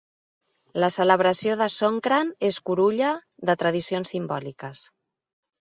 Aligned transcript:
La 0.83 0.87
celebració 0.95 1.57
de 1.59 1.67
Songkran 1.73 2.33
és 2.51 2.59
curulla 2.71 3.13
de 3.51 3.59
tradicions 3.65 4.17
simbòliques. 4.17 4.85